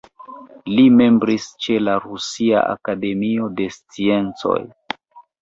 [0.77, 4.59] Li membris ĉe la Rusia Akademio de Sciencoj.